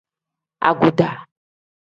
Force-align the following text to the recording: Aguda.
Aguda. 0.69 1.09